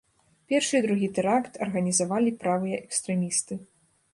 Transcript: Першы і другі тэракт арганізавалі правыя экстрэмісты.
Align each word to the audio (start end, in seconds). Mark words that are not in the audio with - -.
Першы 0.53 0.73
і 0.79 0.85
другі 0.85 1.09
тэракт 1.17 1.59
арганізавалі 1.65 2.33
правыя 2.45 2.75
экстрэмісты. 2.85 3.53